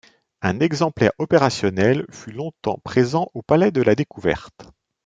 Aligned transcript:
Un 0.41 0.61
exemplaire 0.61 1.11
opérationnel 1.19 2.07
fut 2.09 2.31
longtemps 2.31 2.79
présent 2.83 3.29
au 3.35 3.43
Palais 3.43 3.69
de 3.71 3.83
la 3.83 3.93
découverte. 3.93 4.63